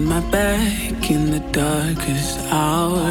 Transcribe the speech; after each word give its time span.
had 0.00 0.08
my 0.08 0.30
back 0.30 1.10
in 1.10 1.30
the 1.30 1.40
darkest 1.52 2.38
hour. 2.50 3.10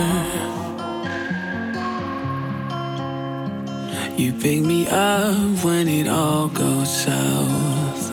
You 4.18 4.34
pick 4.34 4.62
me 4.62 4.88
up 4.88 5.64
when 5.64 5.88
it 5.88 6.08
all 6.08 6.48
goes 6.50 6.90
south. 7.04 8.12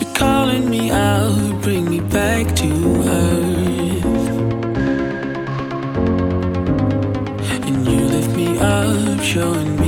You're 0.00 0.14
calling 0.14 0.70
me 0.70 0.90
out, 0.90 1.62
bring 1.62 1.88
me 1.90 2.00
back 2.00 2.54
to 2.56 2.70
earth. 3.04 4.04
And 7.66 7.86
you 7.86 8.00
lift 8.14 8.36
me 8.36 8.58
up, 8.58 9.20
showing 9.22 9.76
me. 9.76 9.83